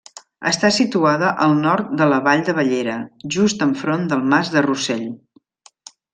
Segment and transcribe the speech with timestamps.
[0.51, 2.95] Està situada al nord de la Vall de Bellera,
[3.37, 5.07] just enfront del Mas de Rossell.